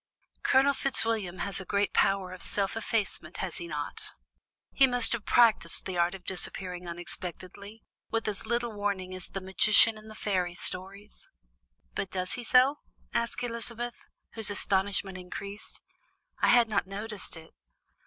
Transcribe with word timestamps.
"Colonel 0.41 0.73
Fitzwilliam 0.73 1.37
has 1.41 1.61
a 1.61 1.63
great 1.63 1.93
power 1.93 2.31
of 2.31 2.41
self 2.41 2.75
effacement, 2.75 3.37
has 3.37 3.57
he 3.57 3.67
not? 3.67 4.13
He 4.71 4.87
must 4.87 5.13
have 5.13 5.27
practiced 5.27 5.85
the 5.85 5.95
art 5.95 6.15
of 6.15 6.25
disappearing 6.25 6.87
unexpectedly, 6.87 7.83
with 8.09 8.27
as 8.27 8.47
little 8.47 8.71
warning 8.71 9.13
as 9.13 9.27
the 9.27 9.41
magician 9.41 9.99
in 9.99 10.07
the 10.07 10.15
fairy 10.15 10.55
stories." 10.55 11.29
"But 11.93 12.09
does 12.09 12.33
he 12.33 12.43
so?" 12.43 12.79
asked 13.13 13.43
Elizabeth, 13.43 13.93
whose 14.31 14.49
astonishment 14.49 15.19
increased. 15.19 15.79
"I 16.41 16.47
had 16.47 16.67
not 16.67 16.87
noticed 16.87 17.37
it. 17.37 17.53